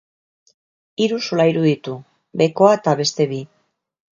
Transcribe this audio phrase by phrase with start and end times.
[1.03, 1.99] Hiru solairu ditu,
[2.43, 3.43] behekoa eta beste bi.